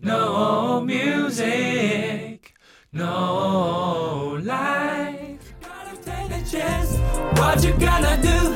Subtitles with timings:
[0.00, 2.54] No music,
[2.92, 5.54] no life.
[5.60, 6.98] Gotta take a chance.
[7.38, 8.54] What you gonna do?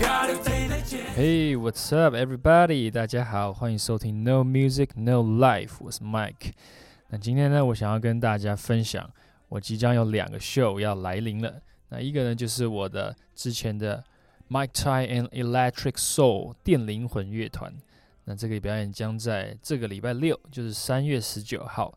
[0.00, 1.14] Gotta take a chance.
[1.14, 2.90] Hey, what's up, everybody？
[2.90, 6.52] 大家好，欢迎收听 No Music No Life，我是 Mike。
[7.10, 9.10] 那今天呢，我想要跟大家分享，
[9.48, 11.60] 我即将有两个 show 要来临了。
[11.90, 14.02] 那一个呢，就是我的之前的
[14.48, 17.72] Mike Tai and Electric Soul 电灵魂乐团。
[18.25, 21.93] 那这个表演将在这个礼拜六，就是三月十九号，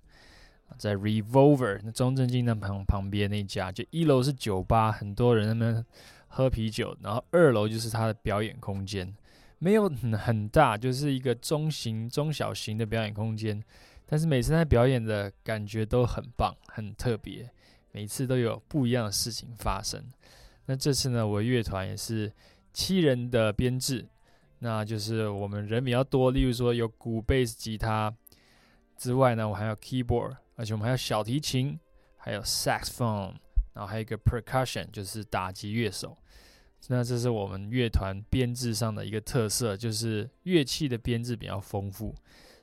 [0.77, 5.85] 在 Revolver 那中正纪念旁旁边那家，就一楼是酒吧，很多人那边
[6.27, 9.15] 喝啤酒，然后二楼就是他的表演空间，
[9.59, 13.63] 没有很很大，就是一个中型、中小型的表演空间，
[14.05, 17.49] 但是每次他表演的感觉都很棒，很特别，
[17.93, 20.05] 每次都有不一样的事情发生。
[20.67, 22.33] 那这次呢，我乐团也是
[22.73, 24.05] 七人的编制。
[24.59, 28.15] 那就是我们人比较多，例如说有鼓、贝斯、吉他
[28.97, 31.79] 之外呢，我还有 keyboard，而且我们还有小提琴，
[32.17, 33.35] 还有 saxophone，
[33.73, 36.17] 然后还有一个 percussion，就是打击乐手。
[36.89, 42.15] 那这是我们乐团编制上的一个特色，就是乐器的编制比较丰富。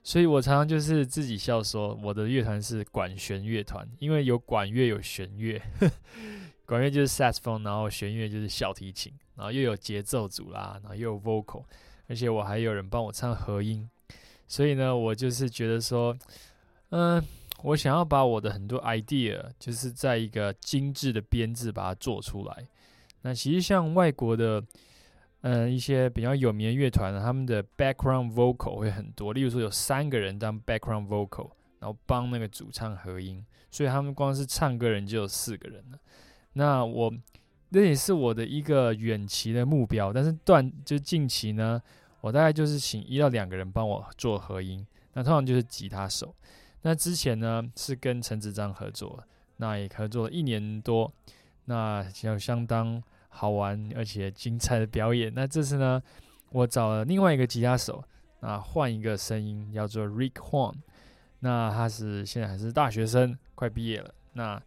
[0.02, 5.62] 所以我常常就是自己笑说，我的乐团是管弦乐团，因为有管乐有弦乐，
[6.66, 9.14] 管乐就是 saxophone，然后弦乐就是小提琴。
[9.36, 11.64] 然后又有节奏组啦，然后又有 vocal，
[12.08, 13.90] 而且我还有人帮我唱和音，
[14.48, 16.16] 所以呢，我就是觉得说，
[16.90, 17.20] 嗯，
[17.64, 22.68] 我想要把我的很多 idea，就是在一个精致的编制把它做出来。
[23.24, 24.64] 那其实像外国的，
[25.42, 35.98] 嗯，一些比较有名的乐团呢，他们的 background vocal 会很多，例如说有三个人当 background vocal，然后帮那个主唱合音，所以他们光是唱歌人就有四个人了。
[36.54, 37.14] 那我。
[37.76, 41.82] 那也是我的一个远期的目标，但是断就近期呢，
[42.22, 46.36] 我大概就是请一到两个人帮我做合音，那通常就是吉他手。
[46.84, 49.24] 那之前呢是跟陈子章合作，
[49.58, 51.12] 那也合作了一年多，
[51.66, 55.34] 那有相当好玩而且精彩的表演。
[55.34, 56.00] 那这次呢，
[56.52, 58.04] 我找了另外一个吉他手，
[58.42, 60.76] 那换一个声音，叫做 Rick Huang，
[61.40, 64.14] 那他是现在还是大学生，快毕业了。
[64.34, 64.62] 那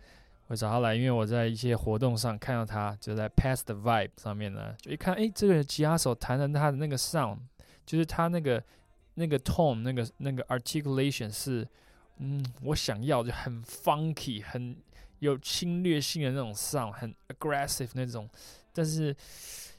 [0.49, 7.39] 我找他来，因为我在一些活动上看到他，就在 Pass the Vibe 上面呢，就一看，哎，这个吉他手弹的他的那个 sound，
[7.85, 8.63] 就是他那个
[9.15, 11.67] 那个 tone，那个那个 articulation 是，
[12.19, 14.77] 嗯，我想要就很 funky，很
[15.19, 18.29] 有侵略性的那种 sound，很 aggressive 那种，
[18.73, 19.15] 但是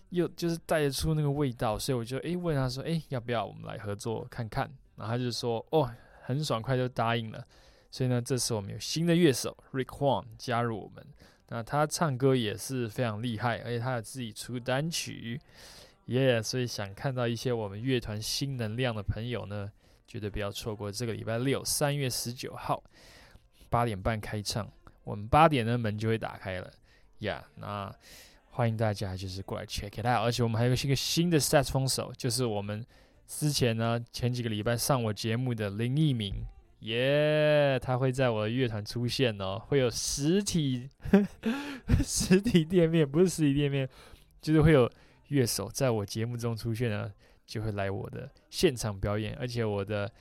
[0.09, 4.69] 又就是带得出那个味道，所以我就哎问他说，哎，要不要我们来合作看看？
[4.97, 5.89] 然后他就说，哦，
[6.23, 7.45] 很爽快就答应了。
[7.89, 11.05] 所以呢，这次我们有新的乐手 Rick Huang 加入我们。
[11.49, 15.39] 那他唱歌也是非常厉害，而且他有自己出单曲，
[16.07, 16.43] 耶！
[16.43, 19.71] 所以想看到一些我们乐团新能量的朋友呢，
[20.05, 22.83] 绝对不要错过这个礼拜六，三月十九号
[23.69, 24.69] 八点半开唱。
[25.05, 26.69] 我们八点的门就会打开了，
[27.19, 27.41] 呀！
[27.55, 27.89] 那
[28.49, 30.25] 欢迎大家就是过来 check it out。
[30.25, 32.85] 而且我们还有一个新的 set 风手，就是我们
[33.25, 36.33] 之前呢前几个礼拜上我节目的林奕明。
[36.81, 40.87] 耶，他会在我的乐团出现哦，会有实体
[42.05, 43.89] 实体店面，不是实体店面，
[44.39, 44.89] 就是会有
[45.29, 47.11] 乐手在我节目中出现呢，
[47.47, 50.11] 就会来我的现场表演，而且我的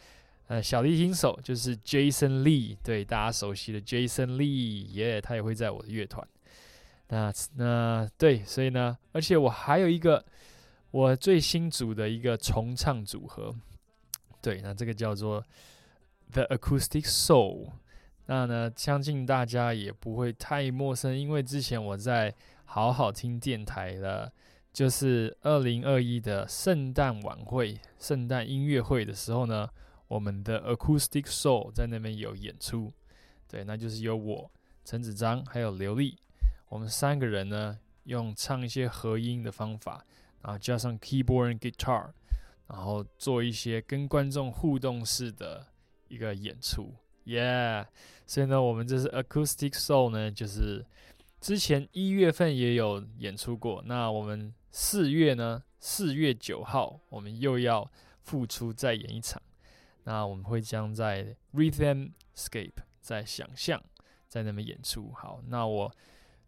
[0.46, 6.26] 呃小提琴手就是 Jason Lee，对大家熟悉的 Jason Lee，耶，他也会在我的乐团。
[7.08, 10.24] 那那对，所以呢，而且我还有一个
[10.90, 13.54] 我最新组的一个重唱组合，
[14.40, 15.44] 对，那这个叫做。
[16.32, 17.70] The Acoustic Soul，
[18.26, 24.31] 那呢，相信大家也不会太陌生，因为之前我在好好听电台的，
[24.72, 29.70] 就是二零二一的圣诞晚会、圣诞音乐会的时候呢，
[30.09, 32.92] 我们的 Acoustic Soul 在那边有演出，
[33.48, 34.50] 对，那就是有我
[34.84, 36.19] 陈子章还有刘丽，
[36.69, 40.04] 我们三个人呢，用唱一些合音的方法，
[40.42, 42.10] 然后加上 keyboard and guitar，
[42.69, 45.69] 然后做一些跟观众互动式的。
[46.08, 46.94] 一个演出
[47.24, 47.86] ，Yeah，
[48.26, 50.84] 所以呢，我们这是 Acoustic Soul 呢，就是
[51.41, 53.82] 之前一月份也有演出过。
[53.86, 57.91] 那我们四月呢，四月九号，我们又要
[58.22, 59.41] 复出再演一场。
[60.04, 63.82] 那我们会将在 Rhythmscape 在想象
[64.28, 65.12] 在那边演出。
[65.12, 65.92] 好，那我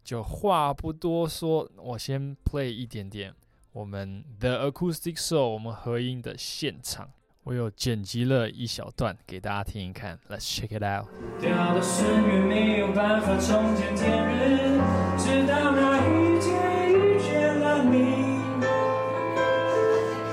[0.03, 3.35] 就话不多说，我先 play 一点点
[3.73, 7.11] 我们 The Acoustic Soul 我们合音的现场。
[7.49, 11.07] 我有剪辑了一小段给大家听一看，Let's check it out。
[11.41, 11.81] 掉的。
[11.81, 14.79] 岁月没有办法重见天日，
[15.17, 18.39] 直到那一天遇见了你。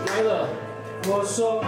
[0.05, 0.47] 对了，
[1.09, 1.65] 我说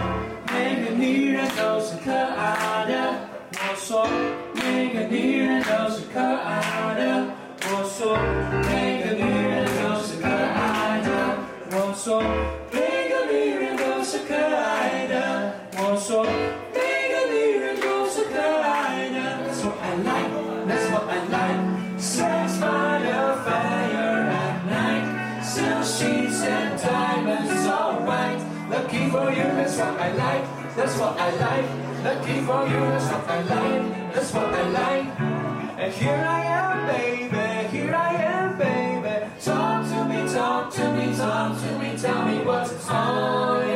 [0.53, 3.15] 每个女人都是可爱的。
[3.53, 3.75] 我。
[3.75, 4.07] 说
[4.53, 7.25] 每个女人都是可爱的。
[7.61, 8.15] 我说
[8.69, 11.09] 每个女人都是可爱的。
[11.71, 12.21] 我说
[29.09, 30.75] For you, that's what I like.
[30.75, 32.03] That's what I like.
[32.03, 34.13] Lucky for you, that's what I like.
[34.13, 35.19] That's what I like.
[35.79, 37.77] And here I am, baby.
[37.77, 39.25] Here I am, baby.
[39.43, 41.97] Talk to me, talk to me, talk to me.
[41.97, 43.68] Tell me what's on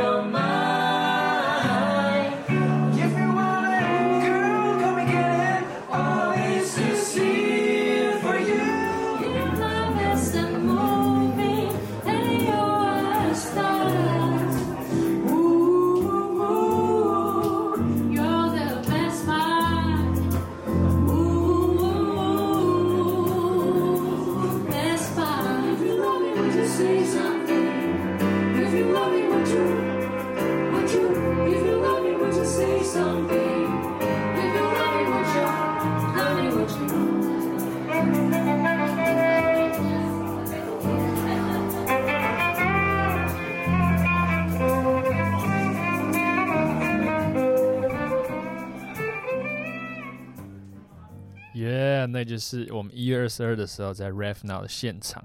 [51.56, 55.24] Yeah，那就是我们一月二十二的时候在 Ref Now 的现场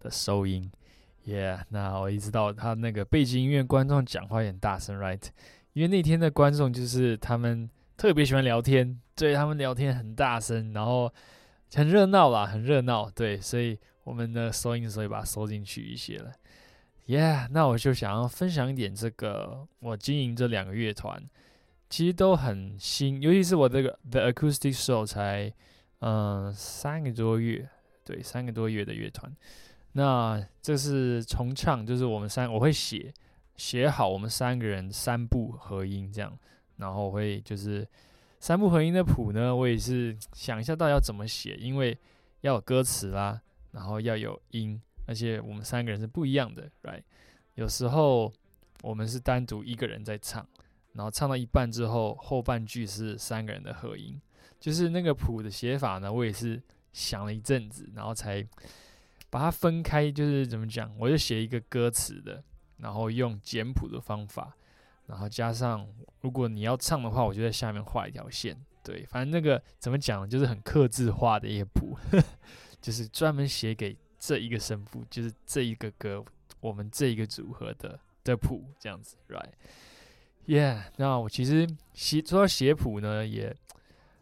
[0.00, 0.70] 的收音。
[1.24, 5.22] Yeah，那我一直到他那个背景音乐，观众讲话也很大声，right？
[5.78, 11.08] 因为那天的观众就是他们特别喜欢聊天，对他们聊天很大声，然后
[11.72, 16.32] 很热闹啦，很热闹，对，所以我们的收音的时候也把它收进去一些了。
[17.06, 21.22] Yeah，那我就想要分享一点这个我经营这两个乐团，
[21.88, 25.54] 其实都很新，尤其是我这个 The Acoustic Show 才
[26.00, 27.68] 嗯三个多月，
[28.04, 29.32] 对，三个多月的乐团。
[29.92, 33.14] 那这是重唱，就是我们三我会写
[33.58, 36.38] 写好我们三个人三部合音这样，
[36.78, 37.86] 然后会就是
[38.40, 41.98] 三部合音的谱呢，我也是想一下到底要怎么写，因为
[42.40, 43.38] 要有歌词啦，
[43.72, 47.02] 然后要有音，而且我们三个人是不一样的，right？
[47.56, 48.32] 有时候
[48.82, 50.46] 我们是单独一个人在唱。
[50.94, 54.20] 然后唱到一半之后，后半句是三个人的合音，
[54.58, 56.60] 就是那个谱的写法呢，我也是
[56.92, 58.44] 想了一阵子，然后才
[59.30, 60.10] 把它分开。
[60.10, 62.42] 就是怎么讲，我就写一个歌词的，
[62.78, 64.56] 然后用简谱的方法，
[65.06, 65.86] 然后加上
[66.20, 68.56] 如果你要唱的话，我就在下面画一条线。
[68.82, 71.98] 对，反正那个怎么讲，就是很克制化的一个谱，
[72.80, 76.24] 就是专门写给这一个声部，就是这一个歌，
[76.60, 83.54] 我们这一个组合的的谱，这样子，right？Yeah，那我其实写说到写谱呢，也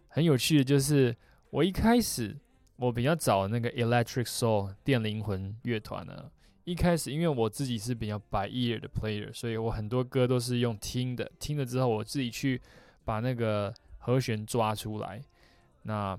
[0.09, 1.17] 很有趣的，就是
[1.51, 2.37] 我一开始
[2.75, 6.29] 我比较早那个 Electric Soul 电灵魂乐团呢，
[6.67, 12.61] 一开始因为我自己是比较 by ear 的 player，所以我很多歌都是用听的，听了之后我自己去
[13.05, 15.23] 把那个和弦抓出来，
[15.83, 16.19] 那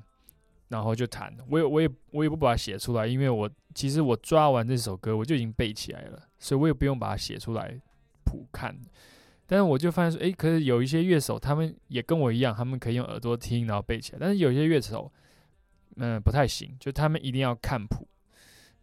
[0.70, 1.36] 然后就弹。
[1.50, 7.78] 我也我也我也不把它写出来，因为我其实我抓完这首歌我就已经背起来了，所以我也不用把它写出来
[8.24, 8.74] 谱看。
[9.46, 14.18] 但是我就发现说，诶，可是有一些乐手，他们也跟我一样，他们可以用耳朵听，然后背起来。
[14.22, 15.12] 但是有些乐手，
[15.98, 18.07] 嗯，不太行，就他们一定要看谱。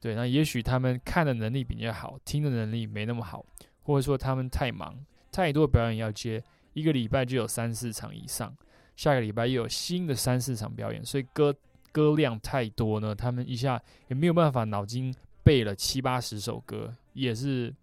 [0.04, 3.42] 对，那也许他们看的能力比较好，听的能力没那么好，
[3.84, 4.94] 或者说他们太忙，
[5.32, 6.44] 太多表演要接，
[6.74, 8.54] 一个礼拜就有三四场以上，
[8.96, 11.54] 下个礼拜又有新的三四场表演，所以歌
[11.90, 17.74] 歌量太多呢，他们一下也没有办法脑筋背了七八十首歌，也是。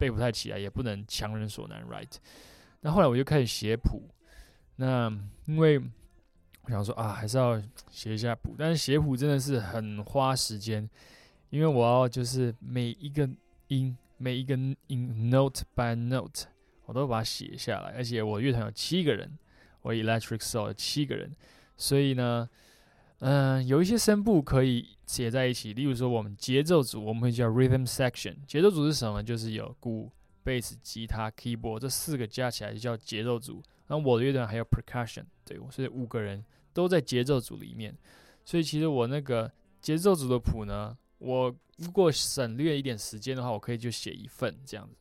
[0.00, 2.10] 背不太起来，也不能强人所难，right？
[2.80, 4.08] 那后来我就开始写谱，
[4.76, 5.12] 那
[5.44, 5.78] 因为
[6.62, 10.88] 我想说啊，还是要写一下谱，但是写谱真的是很花时间，
[11.50, 13.28] 因为我要就是每一个
[13.68, 14.54] 音，每一个
[14.86, 16.46] 音 note by note，
[16.86, 19.38] 我都把它写下来，而且我乐团有七个人，
[19.82, 21.36] 我 Electric Soul 有七个人，
[21.76, 22.48] 所以呢。
[23.22, 28.34] 嗯，有一些声部可以写在一起，例如说我们节奏组，我们会叫 rhythm section。
[28.46, 29.22] 节奏组是什么？
[29.22, 30.10] 就是有鼓、
[30.42, 33.62] 贝斯、吉他、keyboard 这四个加起来就叫节奏组。
[33.88, 36.42] 然后我的乐团还有 percussion，对，所以五个人
[36.72, 37.94] 都在节奏组里面。
[38.46, 39.52] 所以其实我那个
[39.82, 44.96] 节奏组的谱呢，我如果省略一点时间的话，我可以就写一份这样子。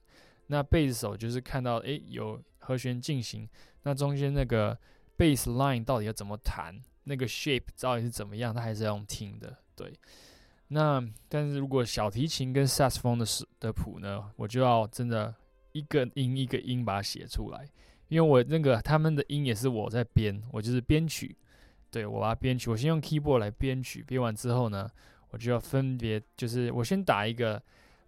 [0.48, 3.50] 那贝斯手就是看到诶有和弦进行，
[3.84, 4.78] 那中间那个
[5.18, 6.80] bass line 到底要怎么弹？
[7.06, 9.92] 那个 shape 到底是怎么样，他还是要用听的，对。
[10.68, 13.26] 那但是如果小提琴跟萨克斯风的
[13.60, 15.34] 的谱呢，我就要真的
[15.72, 17.68] 一个音一个音把它写出来，
[18.08, 21.36] 因为我那个他们的音也是我在编，我就是编曲，
[21.90, 24.88] 对我把它编曲，我先用 keyboard 来编曲，编完之后呢，
[25.30, 27.62] 我就要分别就是我先打一个，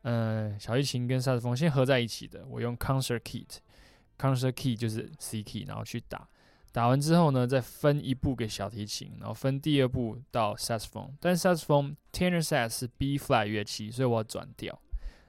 [0.03, 6.27] 嗯、小提琴跟萨克斯风先合在一起的，我用 concert key，concert key 就是 C key，然后去打。
[6.73, 11.11] 打完之后呢，再分一步给小提琴，然后分第二步到 saxophone。
[11.19, 14.81] 但 saxophone tenor sax 是 B flat 乐器，所以我要转调。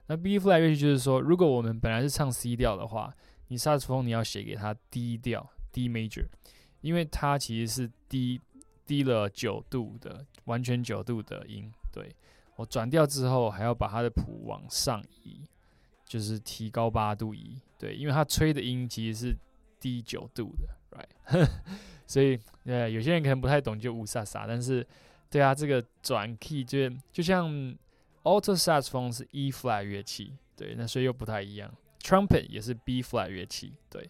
[0.07, 3.13] 那 B flat 乐器就是说，如果我们本来是唱 C 调的话，
[3.49, 6.27] 你 saxophone 你要写给它 D 调 D major，
[6.81, 8.41] 因为它其实是低
[8.87, 11.73] 低了九度的，完全九度的音。
[11.93, 12.15] 对
[12.57, 15.47] 我转调之后，还要把它的谱往上移，
[16.05, 17.61] 就是提高八度移。
[17.79, 19.37] 对，因为它吹的音其实是
[19.79, 21.49] 低九度的，right？
[22.07, 24.47] 所以呃，有些人可能不太懂，就乌萨萨。
[24.47, 24.87] 但是，
[25.31, 27.49] 对啊，这个转 key 就就像
[28.23, 31.73] alto saxophone 是 E flat 乐器，对，那所以又不太一样。
[32.01, 34.09] trumpet 也是 B flat 乐器，对。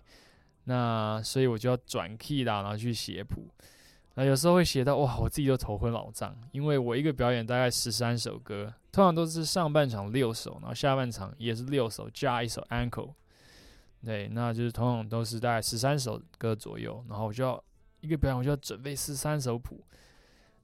[0.64, 3.48] 那所以我就要转 key 啦，然后去写谱。
[4.14, 13.14] 那有时候会写到哇，我自己都头昏脑胀，因为我一个表演大概十三首歌，通常都是上半场六首，然后下半场也是六首加一首 ankle。
[14.04, 17.62] 对，那就是通常都是大概十三首歌左右，然后我就要
[18.00, 19.82] 一个表演，我就要准备十三首谱，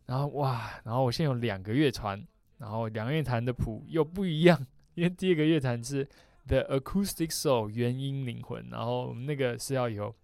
[0.06, 2.20] 然后哇，然后我现在有两个乐团，
[2.58, 6.06] 然后两个乐团的谱又不一样，因为第二个乐团是
[6.48, 10.14] The Acoustic Soul 原音灵魂，然后我们那个是要有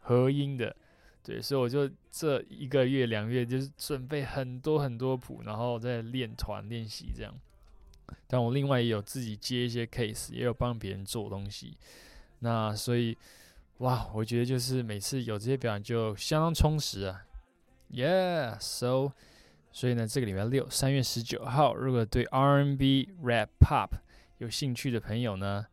[0.00, 0.76] 合音的，
[1.22, 7.34] 对，所以我就这一个月两个月就是准备很多很多谱，然后再练团练习这样。
[8.26, 11.76] 但我另外也有自己接一些 case，也有帮别人做东西。
[12.40, 13.16] 那所以，
[13.78, 17.26] 哇，我觉得就是每次有这些表演就相当充实啊
[17.92, 19.12] ，Yeah，so，
[19.70, 23.90] 所以呢，这个礼拜六三月十九号，如果对 R&B、Rap、Pop
[24.38, 25.66] 有兴趣的朋友呢，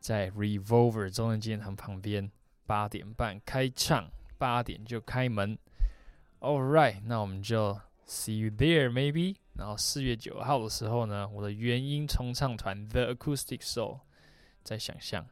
[0.00, 2.30] 在 Revolver 中正纪念堂旁边，
[2.66, 4.10] 八点半开唱，
[4.44, 5.58] 八点就开门。
[6.40, 9.36] All right，那我们就 see you there maybe。
[9.54, 14.00] 然后四月九号的时候呢，我的原音重唱团 The Acoustic Soul
[14.62, 15.26] 在想象。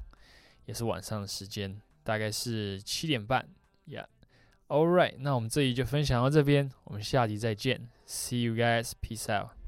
[0.64, 3.47] 也是晚上的时间，大概是七点半。
[3.87, 7.90] Yeah，All right，那我们这集就分享到这边，我们下集再见。
[8.07, 9.62] See you guys，peace out。